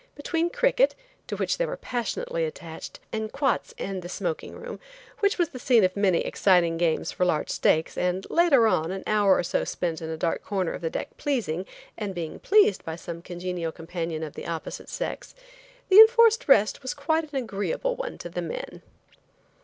Between 0.15 0.49
cricket, 0.49 0.95
to 1.27 1.35
which 1.35 1.59
they 1.59 1.65
were 1.67 1.77
passionately 1.77 2.43
attached, 2.43 2.99
and 3.13 3.31
quoits 3.31 3.75
and 3.77 4.01
the 4.01 4.09
smoking 4.09 4.53
room, 4.55 4.79
which 5.19 5.37
was 5.37 5.49
the 5.49 5.59
scene 5.59 5.83
of 5.83 5.95
many 5.95 6.21
exciting 6.21 6.75
games 6.77 7.11
for 7.11 7.23
large 7.23 7.51
stakes 7.51 7.95
and, 7.99 8.25
later 8.31 8.65
on, 8.65 8.89
an 8.89 9.03
hour 9.05 9.35
or 9.35 9.43
so 9.43 9.63
spent 9.63 10.01
in 10.01 10.09
a 10.09 10.17
dark 10.17 10.43
corner 10.43 10.71
of 10.73 10.81
the 10.81 10.89
deck 10.89 11.15
pleasing 11.17 11.67
and 11.99 12.15
being 12.15 12.39
pleased 12.39 12.83
by 12.83 12.95
some 12.95 13.21
congenial 13.21 13.71
companion 13.71 14.23
of 14.23 14.33
the 14.33 14.47
opposite 14.47 14.89
sex, 14.89 15.35
the 15.89 15.99
enforced 15.99 16.47
rest 16.47 16.81
was 16.81 16.95
quite 16.95 17.29
an 17.31 17.35
agreeable 17.37 17.95
one 17.95 18.17
to 18.17 18.27
the 18.27 18.41
men. 18.41 18.81